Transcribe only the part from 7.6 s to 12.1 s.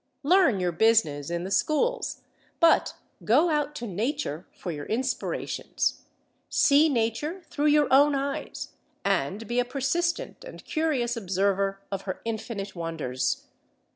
your own eyes, and be a persistent and curious observer of